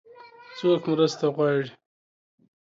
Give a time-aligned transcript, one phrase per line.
[0.57, 1.69] څوک مرسته غواړي؟